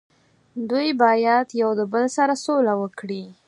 [0.69, 3.23] دوي باید یو د بل سره سوله وکړي